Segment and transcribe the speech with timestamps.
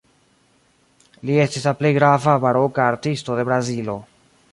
[1.29, 3.97] Li estis la plej grava baroka artisto de Brazilo.